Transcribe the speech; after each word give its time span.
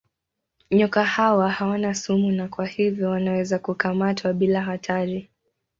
Nyoka 0.71 1.03
hawa 1.05 1.49
hawana 1.51 1.93
sumu 1.93 2.31
na 2.31 2.47
kwa 2.47 2.65
hivyo 2.67 3.09
wanaweza 3.09 3.59
kukamatwa 3.59 4.33
bila 4.33 4.61
hatari. 4.61 5.29